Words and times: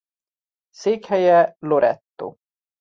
Székhelye 0.69 1.55
Loreto. 1.59 2.35